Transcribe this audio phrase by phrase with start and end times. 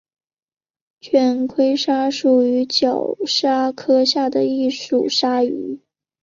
[0.99, 5.79] 卷盔鲨属是角鲨科下的一属鲨鱼。